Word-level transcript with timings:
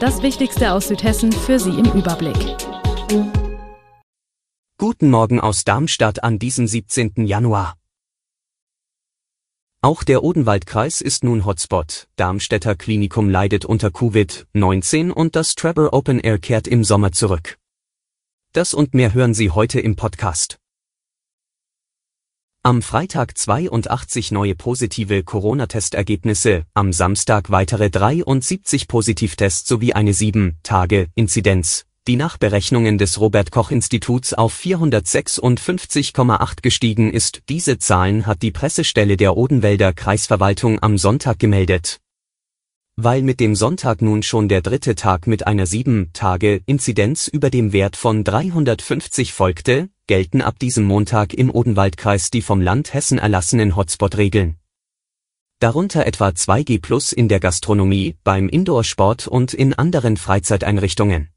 Das 0.00 0.22
Wichtigste 0.22 0.72
aus 0.72 0.86
Südhessen 0.86 1.32
für 1.32 1.58
Sie 1.58 1.70
im 1.70 1.86
Überblick. 1.86 2.36
Guten 4.78 5.10
Morgen 5.10 5.40
aus 5.40 5.64
Darmstadt 5.64 6.22
an 6.22 6.38
diesem 6.38 6.68
17. 6.68 7.26
Januar. 7.26 7.74
Auch 9.82 10.04
der 10.04 10.22
Odenwaldkreis 10.22 11.00
ist 11.00 11.24
nun 11.24 11.44
Hotspot. 11.44 12.06
Darmstädter 12.14 12.76
Klinikum 12.76 13.28
leidet 13.28 13.64
unter 13.64 13.88
Covid-19 13.88 15.10
und 15.10 15.34
das 15.34 15.56
Trevor 15.56 15.92
Open 15.92 16.20
Air 16.20 16.38
kehrt 16.38 16.68
im 16.68 16.84
Sommer 16.84 17.10
zurück. 17.10 17.58
Das 18.52 18.74
und 18.74 18.94
mehr 18.94 19.14
hören 19.14 19.34
Sie 19.34 19.50
heute 19.50 19.80
im 19.80 19.96
Podcast. 19.96 20.60
Am 22.64 22.82
Freitag 22.82 23.38
82 23.38 24.32
neue 24.32 24.56
positive 24.56 25.22
Corona-Testergebnisse, 25.22 26.64
am 26.74 26.92
Samstag 26.92 27.50
weitere 27.50 27.88
73 27.88 28.88
Positivtests 28.88 29.68
sowie 29.68 29.92
eine 29.92 30.10
7-Tage-Inzidenz, 30.10 31.84
die 32.08 32.16
nach 32.16 32.36
Berechnungen 32.36 32.98
des 32.98 33.20
Robert-Koch-Instituts 33.20 34.34
auf 34.34 34.58
456,8 34.58 36.60
gestiegen 36.60 37.12
ist. 37.12 37.42
Diese 37.48 37.78
Zahlen 37.78 38.26
hat 38.26 38.42
die 38.42 38.50
Pressestelle 38.50 39.16
der 39.16 39.36
Odenwälder 39.36 39.92
Kreisverwaltung 39.92 40.82
am 40.82 40.98
Sonntag 40.98 41.38
gemeldet. 41.38 42.00
Weil 43.00 43.22
mit 43.22 43.38
dem 43.38 43.54
Sonntag 43.54 44.02
nun 44.02 44.24
schon 44.24 44.48
der 44.48 44.60
dritte 44.60 44.96
Tag 44.96 45.28
mit 45.28 45.46
einer 45.46 45.66
7-Tage-Inzidenz 45.66 47.28
über 47.28 47.48
dem 47.48 47.72
Wert 47.72 47.94
von 47.94 48.24
350 48.24 49.32
folgte, 49.32 49.88
gelten 50.08 50.42
ab 50.42 50.58
diesem 50.58 50.82
Montag 50.82 51.32
im 51.32 51.48
Odenwaldkreis 51.48 52.32
die 52.32 52.42
vom 52.42 52.60
Land 52.60 52.92
Hessen 52.94 53.18
erlassenen 53.18 53.76
Hotspot-Regeln. 53.76 54.56
Darunter 55.60 56.06
etwa 56.06 56.30
2G 56.30 56.82
Plus 56.82 57.12
in 57.12 57.28
der 57.28 57.38
Gastronomie, 57.38 58.16
beim 58.24 58.48
Indoor-Sport 58.48 59.28
und 59.28 59.54
in 59.54 59.74
anderen 59.74 60.16
Freizeiteinrichtungen. 60.16 61.28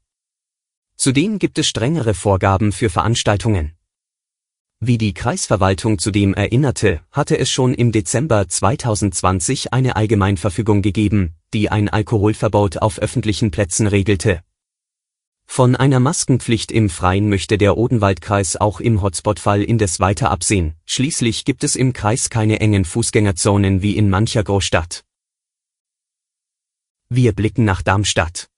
Zudem 0.96 1.38
gibt 1.38 1.60
es 1.60 1.68
strengere 1.68 2.14
Vorgaben 2.14 2.72
für 2.72 2.90
Veranstaltungen. 2.90 3.76
Wie 4.80 4.98
die 4.98 5.14
Kreisverwaltung 5.14 6.00
zudem 6.00 6.34
erinnerte, 6.34 7.02
hatte 7.12 7.38
es 7.38 7.52
schon 7.52 7.72
im 7.72 7.92
Dezember 7.92 8.48
2020 8.48 9.72
eine 9.72 9.94
Allgemeinverfügung 9.94 10.82
gegeben, 10.82 11.36
die 11.52 11.70
ein 11.70 11.88
Alkoholverbot 11.88 12.78
auf 12.78 12.98
öffentlichen 12.98 13.50
Plätzen 13.50 13.86
regelte. 13.86 14.42
Von 15.46 15.76
einer 15.76 16.00
Maskenpflicht 16.00 16.72
im 16.72 16.88
Freien 16.88 17.28
möchte 17.28 17.58
der 17.58 17.76
Odenwaldkreis 17.76 18.56
auch 18.56 18.80
im 18.80 19.02
Hotspot-Fall 19.02 19.62
indes 19.62 20.00
weiter 20.00 20.30
absehen, 20.30 20.74
schließlich 20.86 21.44
gibt 21.44 21.64
es 21.64 21.76
im 21.76 21.92
Kreis 21.92 22.30
keine 22.30 22.60
engen 22.60 22.84
Fußgängerzonen 22.84 23.82
wie 23.82 23.96
in 23.96 24.08
mancher 24.08 24.44
Großstadt. 24.44 25.04
Wir 27.08 27.32
blicken 27.32 27.64
nach 27.64 27.82
Darmstadt. 27.82 28.48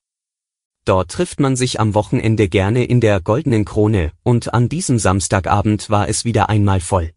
Dort 0.85 1.11
trifft 1.11 1.41
man 1.41 1.57
sich 1.57 1.81
am 1.81 1.95
Wochenende 1.95 2.49
gerne 2.49 2.85
in 2.85 3.01
der 3.01 3.21
Goldenen 3.21 3.65
Krone, 3.65 4.13
und 4.23 4.53
an 4.53 4.69
diesem 4.69 4.99
Samstagabend 4.99 5.89
war 5.89 6.09
es 6.09 6.27
wieder 6.27 6.51
einmal 6.51 6.81
voll. 6.81 7.14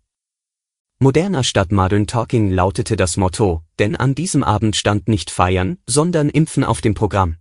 Moderner 0.99 1.43
statt 1.43 1.71
Modern 1.71 2.07
Talking 2.07 2.49
lautete 2.49 2.95
das 2.95 3.17
Motto, 3.17 3.61
denn 3.77 3.95
an 3.95 4.15
diesem 4.15 4.43
Abend 4.43 4.75
stand 4.75 5.07
nicht 5.07 5.29
Feiern, 5.29 5.77
sondern 5.85 6.27
Impfen 6.27 6.63
auf 6.63 6.81
dem 6.81 6.95
Programm. 6.95 7.37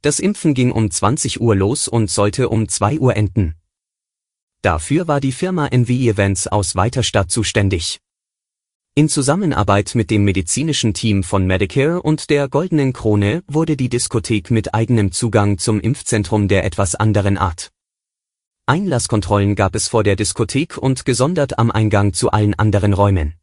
Das 0.00 0.20
Impfen 0.20 0.54
ging 0.54 0.72
um 0.72 0.90
20 0.90 1.42
Uhr 1.42 1.54
los 1.54 1.86
und 1.86 2.10
sollte 2.10 2.48
um 2.48 2.66
2 2.66 2.98
Uhr 2.98 3.14
enden. 3.14 3.56
Dafür 4.62 5.06
war 5.06 5.20
die 5.20 5.32
Firma 5.32 5.66
NV 5.66 5.90
Events 5.90 6.48
aus 6.48 6.76
Weiterstadt 6.76 7.30
zuständig. 7.30 8.00
In 8.94 9.10
Zusammenarbeit 9.10 9.94
mit 9.94 10.10
dem 10.10 10.24
medizinischen 10.24 10.94
Team 10.94 11.24
von 11.24 11.46
Medicare 11.46 12.00
und 12.00 12.30
der 12.30 12.48
Goldenen 12.48 12.94
Krone 12.94 13.42
wurde 13.46 13.76
die 13.76 13.90
Diskothek 13.90 14.50
mit 14.50 14.72
eigenem 14.74 15.12
Zugang 15.12 15.58
zum 15.58 15.78
Impfzentrum 15.78 16.48
der 16.48 16.64
etwas 16.64 16.94
anderen 16.94 17.36
Art. 17.36 17.70
Einlasskontrollen 18.68 19.54
gab 19.54 19.76
es 19.76 19.86
vor 19.86 20.02
der 20.02 20.16
Diskothek 20.16 20.76
und 20.76 21.04
gesondert 21.04 21.56
am 21.56 21.70
Eingang 21.70 22.12
zu 22.12 22.32
allen 22.32 22.54
anderen 22.54 22.94
Räumen. 22.94 23.34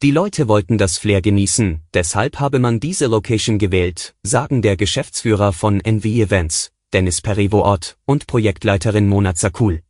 Die 0.00 0.12
Leute 0.12 0.48
wollten 0.48 0.78
das 0.78 0.96
Flair 0.96 1.20
genießen, 1.20 1.82
deshalb 1.92 2.40
habe 2.40 2.58
man 2.58 2.80
diese 2.80 3.06
Location 3.06 3.58
gewählt, 3.58 4.14
sagen 4.22 4.62
der 4.62 4.78
Geschäftsführer 4.78 5.52
von 5.52 5.78
NV 5.78 6.06
Events, 6.06 6.72
Dennis 6.94 7.20
Perivoort, 7.20 7.98
und 8.06 8.26
Projektleiterin 8.26 9.08
Mona 9.08 9.34
Zakul. 9.34 9.82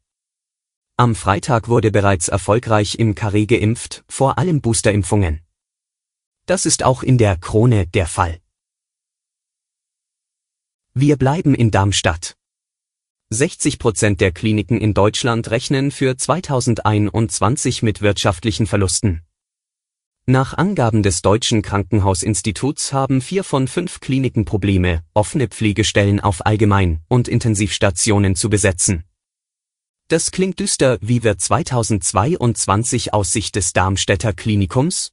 Am 0.96 1.14
Freitag 1.14 1.68
wurde 1.68 1.92
bereits 1.92 2.26
erfolgreich 2.26 2.98
im 2.98 3.14
Carré 3.14 3.46
geimpft, 3.46 4.04
vor 4.08 4.36
allem 4.36 4.60
Boosterimpfungen. 4.60 5.42
Das 6.46 6.66
ist 6.66 6.82
auch 6.82 7.04
in 7.04 7.18
der 7.18 7.36
Krone 7.36 7.86
der 7.86 8.08
Fall. 8.08 8.40
Wir 10.92 11.16
bleiben 11.16 11.54
in 11.54 11.70
Darmstadt. 11.70 12.36
60 13.30 13.78
Prozent 13.78 14.20
der 14.20 14.32
Kliniken 14.32 14.80
in 14.80 14.94
Deutschland 14.94 15.50
rechnen 15.50 15.90
für 15.90 16.16
2021 16.16 17.82
mit 17.82 18.00
wirtschaftlichen 18.00 18.66
Verlusten. 18.66 19.22
Nach 20.26 20.54
Angaben 20.54 21.02
des 21.02 21.20
Deutschen 21.20 21.60
Krankenhausinstituts 21.60 22.92
haben 22.92 23.20
vier 23.20 23.44
von 23.44 23.68
fünf 23.68 24.00
Kliniken 24.00 24.44
Probleme, 24.44 25.02
offene 25.12 25.48
Pflegestellen 25.48 26.20
auf 26.20 26.46
Allgemein- 26.46 27.00
und 27.08 27.28
Intensivstationen 27.28 28.36
zu 28.36 28.48
besetzen. 28.48 29.04
Das 30.08 30.30
klingt 30.30 30.60
düster, 30.60 30.98
wie 31.00 31.22
wird 31.22 31.40
2022 31.40 33.12
aus 33.12 33.32
Sicht 33.32 33.56
des 33.56 33.72
Darmstädter 33.72 34.32
Klinikums? 34.32 35.12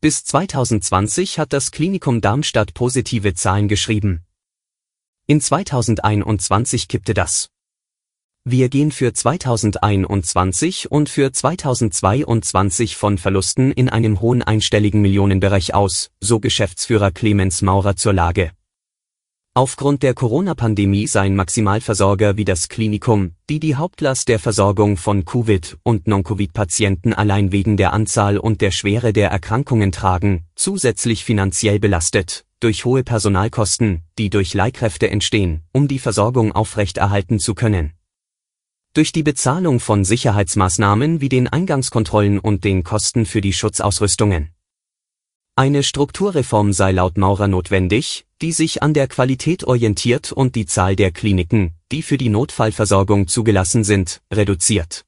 Bis 0.00 0.24
2020 0.24 1.38
hat 1.38 1.52
das 1.52 1.72
Klinikum 1.72 2.20
Darmstadt 2.20 2.74
positive 2.74 3.34
Zahlen 3.34 3.68
geschrieben. 3.68 4.24
In 5.30 5.42
2021 5.42 6.88
kippte 6.88 7.12
das. 7.12 7.50
Wir 8.44 8.70
gehen 8.70 8.90
für 8.90 9.12
2021 9.12 10.90
und 10.90 11.10
für 11.10 11.30
2022 11.30 12.96
von 12.96 13.18
Verlusten 13.18 13.70
in 13.70 13.90
einem 13.90 14.22
hohen 14.22 14.42
einstelligen 14.42 15.02
Millionenbereich 15.02 15.74
aus, 15.74 16.08
so 16.18 16.40
Geschäftsführer 16.40 17.10
Clemens 17.10 17.60
Maurer 17.60 17.94
zur 17.94 18.14
Lage. 18.14 18.52
Aufgrund 19.54 20.04
der 20.04 20.14
Corona-Pandemie 20.14 21.06
seien 21.06 21.34
Maximalversorger 21.34 22.36
wie 22.36 22.44
das 22.44 22.68
Klinikum, 22.68 23.32
die 23.50 23.58
die 23.58 23.74
Hauptlast 23.74 24.28
der 24.28 24.38
Versorgung 24.38 24.96
von 24.96 25.24
Covid- 25.24 25.76
und 25.82 26.06
Non-Covid-Patienten 26.06 27.12
allein 27.12 27.50
wegen 27.50 27.76
der 27.76 27.92
Anzahl 27.92 28.38
und 28.38 28.60
der 28.60 28.70
Schwere 28.70 29.12
der 29.12 29.30
Erkrankungen 29.30 29.90
tragen, 29.90 30.44
zusätzlich 30.54 31.24
finanziell 31.24 31.80
belastet, 31.80 32.44
durch 32.60 32.84
hohe 32.84 33.02
Personalkosten, 33.02 34.02
die 34.18 34.30
durch 34.30 34.54
Leihkräfte 34.54 35.10
entstehen, 35.10 35.62
um 35.72 35.88
die 35.88 35.98
Versorgung 35.98 36.52
aufrechterhalten 36.52 37.40
zu 37.40 37.54
können. 37.54 37.94
Durch 38.94 39.12
die 39.12 39.22
Bezahlung 39.22 39.80
von 39.80 40.04
Sicherheitsmaßnahmen 40.04 41.20
wie 41.20 41.28
den 41.28 41.48
Eingangskontrollen 41.48 42.38
und 42.38 42.64
den 42.64 42.84
Kosten 42.84 43.26
für 43.26 43.40
die 43.40 43.52
Schutzausrüstungen. 43.52 44.50
Eine 45.56 45.82
Strukturreform 45.82 46.72
sei 46.72 46.92
laut 46.92 47.18
Maurer 47.18 47.48
notwendig, 47.48 48.27
die 48.40 48.52
sich 48.52 48.82
an 48.82 48.94
der 48.94 49.08
Qualität 49.08 49.64
orientiert 49.64 50.32
und 50.32 50.54
die 50.54 50.66
Zahl 50.66 50.96
der 50.96 51.10
Kliniken, 51.10 51.74
die 51.90 52.02
für 52.02 52.18
die 52.18 52.28
Notfallversorgung 52.28 53.26
zugelassen 53.26 53.84
sind, 53.84 54.20
reduziert. 54.32 55.04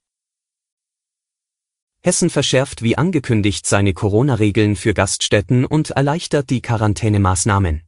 Hessen 2.03 2.31
verschärft 2.31 2.83
wie 2.83 2.97
angekündigt 2.97 3.67
seine 3.67 3.93
Corona-Regeln 3.93 4.75
für 4.75 4.95
Gaststätten 4.95 5.67
und 5.67 5.91
erleichtert 5.91 6.49
die 6.49 6.63
Quarantänemaßnahmen. 6.63 7.83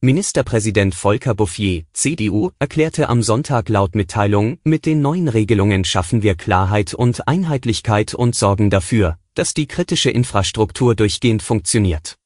Ministerpräsident 0.00 0.96
Volker 0.96 1.34
Bouffier, 1.34 1.84
CDU, 1.92 2.50
erklärte 2.58 3.08
am 3.08 3.22
Sonntag 3.22 3.68
laut 3.68 3.94
Mitteilung, 3.94 4.58
mit 4.64 4.86
den 4.86 5.00
neuen 5.00 5.28
Regelungen 5.28 5.84
schaffen 5.84 6.22
wir 6.22 6.34
Klarheit 6.34 6.92
und 6.94 7.28
Einheitlichkeit 7.28 8.12
und 8.12 8.34
sorgen 8.34 8.68
dafür, 8.68 9.18
dass 9.34 9.54
die 9.54 9.68
kritische 9.68 10.10
Infrastruktur 10.10 10.96
durchgehend 10.96 11.42
funktioniert. 11.42 12.18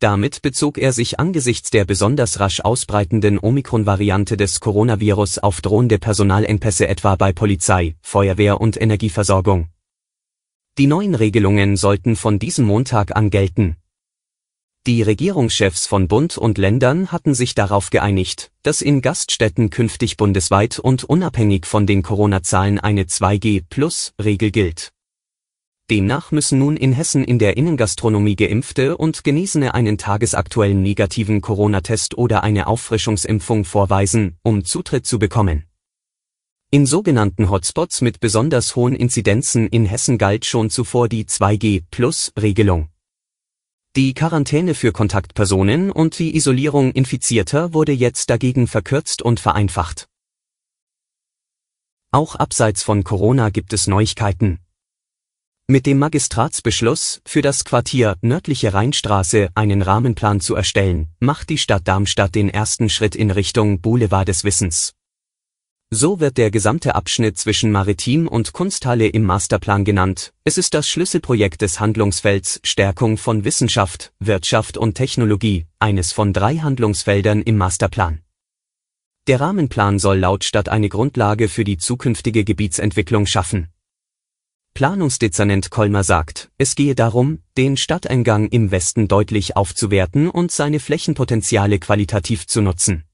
Damit 0.00 0.40
bezog 0.40 0.78
er 0.78 0.94
sich 0.94 1.20
angesichts 1.20 1.68
der 1.68 1.84
besonders 1.84 2.40
rasch 2.40 2.60
ausbreitenden 2.60 3.38
Omikron-Variante 3.38 4.38
des 4.38 4.60
Coronavirus 4.60 5.38
auf 5.38 5.60
drohende 5.60 5.98
Personalengpässe 5.98 6.88
etwa 6.88 7.16
bei 7.16 7.34
Polizei, 7.34 7.96
Feuerwehr 8.00 8.62
und 8.62 8.80
Energieversorgung. 8.80 9.68
Die 10.78 10.86
neuen 10.86 11.14
Regelungen 11.14 11.76
sollten 11.76 12.16
von 12.16 12.38
diesem 12.38 12.64
Montag 12.64 13.14
an 13.14 13.28
gelten, 13.28 13.76
Die 14.86 15.02
Regierungschefs 15.02 15.86
von 15.86 16.08
Bund 16.08 16.38
und 16.38 16.56
Ländern 16.56 17.12
hatten 17.12 17.34
sich 17.34 17.54
darauf 17.54 17.90
geeinigt, 17.90 18.50
dass 18.62 18.80
in 18.80 19.02
Gaststätten 19.02 19.68
künftig 19.68 20.16
bundesweit 20.16 20.78
und 20.78 21.04
unabhängig 21.04 21.66
von 21.66 21.86
den 21.86 22.02
Corona-Zahlen 22.02 22.78
eine 22.78 23.04
2G-Plus-Regel 23.04 24.50
gilt. 24.50 24.92
Demnach 25.90 26.30
müssen 26.30 26.60
nun 26.60 26.76
in 26.76 26.92
Hessen 26.92 27.24
in 27.24 27.40
der 27.40 27.56
Innengastronomie 27.56 28.36
geimpfte 28.36 28.96
und 28.96 29.24
Genesene 29.24 29.74
einen 29.74 29.98
tagesaktuellen 29.98 30.80
negativen 30.80 31.40
Corona-Test 31.40 32.16
oder 32.16 32.44
eine 32.44 32.68
Auffrischungsimpfung 32.68 33.64
vorweisen, 33.64 34.36
um 34.44 34.64
Zutritt 34.64 35.04
zu 35.04 35.18
bekommen. 35.18 35.64
In 36.70 36.86
sogenannten 36.86 37.50
Hotspots 37.50 38.02
mit 38.02 38.20
besonders 38.20 38.76
hohen 38.76 38.94
Inzidenzen 38.94 39.66
in 39.66 39.84
Hessen 39.84 40.16
galt 40.16 40.46
schon 40.46 40.70
zuvor 40.70 41.08
die 41.08 41.24
2G-Plus-Regelung. 41.24 42.88
Die 43.96 44.14
Quarantäne 44.14 44.76
für 44.76 44.92
Kontaktpersonen 44.92 45.90
und 45.90 46.20
die 46.20 46.36
Isolierung 46.36 46.92
Infizierter 46.92 47.74
wurde 47.74 47.90
jetzt 47.90 48.30
dagegen 48.30 48.68
verkürzt 48.68 49.22
und 49.22 49.40
vereinfacht. 49.40 50.06
Auch 52.12 52.36
abseits 52.36 52.84
von 52.84 53.02
Corona 53.02 53.50
gibt 53.50 53.72
es 53.72 53.88
Neuigkeiten. 53.88 54.60
Mit 55.70 55.86
dem 55.86 56.00
Magistratsbeschluss, 56.00 57.22
für 57.24 57.42
das 57.42 57.64
Quartier 57.64 58.16
Nördliche 58.22 58.74
Rheinstraße 58.74 59.50
einen 59.54 59.82
Rahmenplan 59.82 60.40
zu 60.40 60.56
erstellen, 60.56 61.10
macht 61.20 61.48
die 61.48 61.58
Stadt 61.58 61.86
Darmstadt 61.86 62.34
den 62.34 62.48
ersten 62.48 62.88
Schritt 62.88 63.14
in 63.14 63.30
Richtung 63.30 63.80
Boulevard 63.80 64.26
des 64.26 64.42
Wissens. 64.42 64.94
So 65.88 66.18
wird 66.18 66.38
der 66.38 66.50
gesamte 66.50 66.96
Abschnitt 66.96 67.38
zwischen 67.38 67.70
Maritim 67.70 68.26
und 68.26 68.52
Kunsthalle 68.52 69.06
im 69.06 69.22
Masterplan 69.22 69.84
genannt. 69.84 70.32
Es 70.42 70.58
ist 70.58 70.74
das 70.74 70.88
Schlüsselprojekt 70.88 71.62
des 71.62 71.78
Handlungsfelds 71.78 72.58
Stärkung 72.64 73.16
von 73.16 73.44
Wissenschaft, 73.44 74.12
Wirtschaft 74.18 74.76
und 74.76 74.96
Technologie, 74.96 75.68
eines 75.78 76.10
von 76.10 76.32
drei 76.32 76.56
Handlungsfeldern 76.56 77.42
im 77.42 77.56
Masterplan. 77.56 78.22
Der 79.28 79.40
Rahmenplan 79.40 80.00
soll 80.00 80.18
laut 80.18 80.42
Stadt 80.42 80.68
eine 80.68 80.88
Grundlage 80.88 81.48
für 81.48 81.62
die 81.62 81.78
zukünftige 81.78 82.42
Gebietsentwicklung 82.42 83.26
schaffen. 83.26 83.68
Planungsdezernent 84.80 85.70
Kolmer 85.70 86.04
sagt, 86.04 86.50
es 86.56 86.74
gehe 86.74 86.94
darum, 86.94 87.40
den 87.58 87.76
Stadteingang 87.76 88.48
im 88.48 88.70
Westen 88.70 89.08
deutlich 89.08 89.54
aufzuwerten 89.54 90.30
und 90.30 90.50
seine 90.50 90.80
Flächenpotenziale 90.80 91.78
qualitativ 91.78 92.46
zu 92.46 92.62
nutzen. 92.62 93.04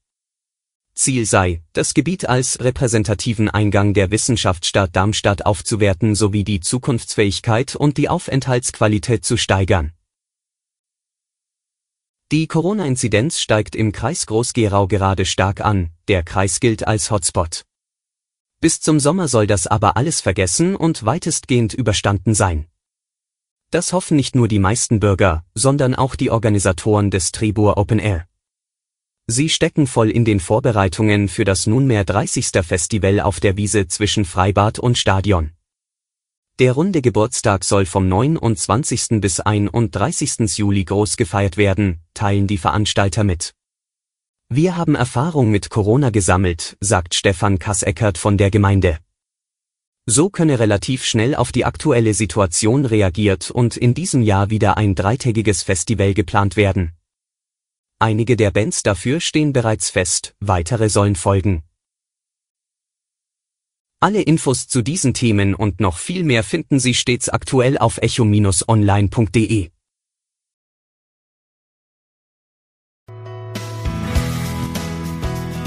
Ziel 0.93 1.25
sei, 1.25 1.61
das 1.73 1.93
Gebiet 1.93 2.29
als 2.29 2.61
repräsentativen 2.61 3.49
Eingang 3.49 3.93
der 3.93 4.11
Wissenschaftsstadt 4.11 4.95
Darmstadt 4.95 5.45
aufzuwerten 5.45 6.15
sowie 6.15 6.45
die 6.45 6.61
Zukunftsfähigkeit 6.61 7.75
und 7.75 7.97
die 7.97 8.07
Aufenthaltsqualität 8.07 9.25
zu 9.25 9.35
steigern. 9.35 9.91
Die 12.31 12.47
Corona-Inzidenz 12.47 13.41
steigt 13.41 13.75
im 13.75 13.91
Kreis 13.91 14.25
Groß-Gerau 14.25 14.87
gerade 14.87 15.25
stark 15.25 15.59
an, 15.59 15.89
der 16.07 16.23
Kreis 16.23 16.61
gilt 16.61 16.87
als 16.87 17.11
Hotspot. 17.11 17.66
Bis 18.59 18.79
zum 18.81 18.99
Sommer 18.99 19.27
soll 19.27 19.45
das 19.45 19.67
aber 19.67 19.97
alles 19.97 20.19
vergessen 20.19 20.75
und 20.75 21.05
weitestgehend 21.05 21.75
überstanden 21.75 22.33
sein. 22.33 22.65
Das 23.69 23.93
hoffen 23.93 24.17
nicht 24.17 24.35
nur 24.35 24.47
die 24.47 24.57
meisten 24.59 24.99
Bürger, 24.99 25.45
sondern 25.53 25.93
auch 25.93 26.15
die 26.15 26.31
Organisatoren 26.31 27.11
des 27.11 27.31
Tribur 27.31 27.77
Open 27.77 27.99
Air. 27.99 28.27
Sie 29.27 29.49
stecken 29.49 29.85
voll 29.85 30.09
in 30.09 30.25
den 30.25 30.39
Vorbereitungen 30.39 31.27
für 31.27 31.43
das 31.43 31.67
nunmehr 31.67 32.05
30. 32.05 32.47
Festival 32.63 33.19
auf 33.19 33.39
der 33.39 33.57
Wiese 33.57 33.87
zwischen 33.87 34.25
Freibad 34.25 34.79
und 34.79 34.97
Stadion. 34.97 35.51
Der 36.59 36.71
runde 36.71 37.03
Geburtstag 37.03 37.63
soll 37.63 37.85
vom 37.85 38.07
29. 38.07 39.21
bis 39.21 39.39
31. 39.39 40.57
Juli 40.57 40.85
groß 40.85 41.17
gefeiert 41.17 41.57
werden, 41.57 41.99
teilen 42.15 42.47
die 42.47 42.57
Veranstalter 42.57 43.23
mit. 43.23 43.53
Wir 44.49 44.77
haben 44.77 44.95
Erfahrung 44.95 45.51
mit 45.51 45.69
Corona 45.69 46.09
gesammelt, 46.09 46.77
sagt 46.79 47.15
Stefan 47.15 47.59
Kasseckert 47.59 48.17
von 48.17 48.37
der 48.37 48.49
Gemeinde. 48.49 48.99
So 50.05 50.29
könne 50.29 50.57
relativ 50.57 51.03
schnell 51.03 51.35
auf 51.35 51.51
die 51.51 51.65
aktuelle 51.65 52.13
Situation 52.13 52.85
reagiert 52.85 53.51
und 53.51 53.75
in 53.75 53.93
diesem 53.93 54.21
Jahr 54.21 54.49
wieder 54.49 54.77
ein 54.77 54.95
dreitägiges 54.95 55.63
Festival 55.63 56.13
geplant 56.13 56.55
werden. 56.55 56.93
Einige 57.99 58.37
der 58.37 58.51
Bands 58.51 58.83
dafür 58.83 59.19
stehen 59.19 59.51
bereits 59.51 59.89
fest, 59.89 60.33
weitere 60.39 60.87
sollen 60.87 61.15
folgen. 61.15 61.63
Alle 63.99 64.21
Infos 64.21 64.69
zu 64.69 64.81
diesen 64.81 65.13
Themen 65.13 65.55
und 65.55 65.81
noch 65.81 65.97
viel 65.97 66.23
mehr 66.23 66.43
finden 66.43 66.79
Sie 66.79 66.93
stets 66.93 67.27
aktuell 67.27 67.77
auf 67.77 67.97
echo-online.de. 67.97 69.71